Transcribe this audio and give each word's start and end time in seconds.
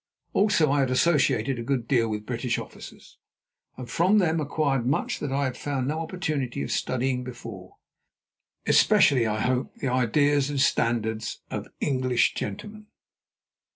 Also 0.33 0.71
I 0.71 0.79
had 0.79 0.89
associated 0.89 1.59
a 1.59 1.63
good 1.63 1.87
deal 1.87 2.09
with 2.09 2.25
British 2.25 2.57
officers, 2.57 3.19
and 3.77 3.87
from 3.87 4.17
them 4.17 4.39
acquired 4.39 4.83
much 4.83 5.19
that 5.19 5.31
I 5.31 5.43
had 5.43 5.55
found 5.55 5.87
no 5.87 5.99
opportunity 5.99 6.63
of 6.63 6.71
studying 6.71 7.23
before, 7.23 7.77
especially, 8.65 9.27
I 9.27 9.41
hope, 9.41 9.75
the 9.75 9.89
ideas 9.89 10.49
and 10.49 10.59
standards 10.59 11.41
of 11.51 11.67
English 11.79 12.33
gentlemen. 12.33 12.87